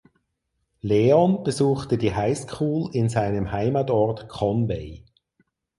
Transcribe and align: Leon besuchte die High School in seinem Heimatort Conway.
Leon 0.79 1.43
besuchte 1.43 1.95
die 1.99 2.15
High 2.15 2.35
School 2.35 2.89
in 2.91 3.07
seinem 3.07 3.51
Heimatort 3.51 4.27
Conway. 4.29 5.05